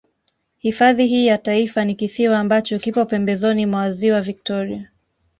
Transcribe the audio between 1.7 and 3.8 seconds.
ni kisiwa ambacho kipo pembezoni